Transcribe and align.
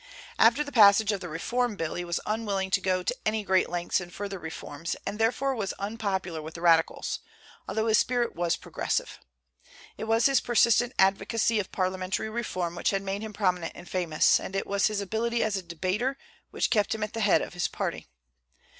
After 0.39 0.63
the 0.63 0.71
passage 0.71 1.11
of 1.11 1.19
the 1.21 1.29
Reform 1.29 1.75
Bill, 1.75 1.93
he 1.93 2.03
was 2.03 2.19
unwilling 2.25 2.71
to 2.71 2.81
go 2.81 3.03
to 3.03 3.15
any 3.23 3.43
great 3.43 3.69
lengths 3.69 4.01
in 4.01 4.09
further 4.09 4.39
reforms, 4.39 4.95
and 5.05 5.19
therefore 5.19 5.53
was 5.53 5.73
unpopular 5.73 6.41
with 6.41 6.55
the 6.55 6.61
radicals, 6.61 7.19
although 7.67 7.85
his 7.85 7.99
spirit 7.99 8.35
was 8.35 8.55
progressive. 8.55 9.19
It 9.99 10.05
was 10.05 10.25
his 10.25 10.41
persistent 10.41 10.93
advocacy 10.97 11.59
of 11.59 11.71
parliamentary 11.71 12.31
reform 12.31 12.73
which 12.73 12.89
had 12.89 13.03
made 13.03 13.21
him 13.21 13.31
prominent 13.31 13.73
and 13.75 13.87
famous, 13.87 14.39
and 14.39 14.55
it 14.55 14.65
was 14.65 14.87
his 14.87 15.01
ability 15.01 15.43
as 15.43 15.55
a 15.55 15.61
debater 15.61 16.17
which 16.49 16.71
kept 16.71 16.95
him 16.95 17.03
at 17.03 17.13
the 17.13 17.21
head 17.21 17.43
of 17.43 17.53
his 17.53 17.67
party. 17.67 18.07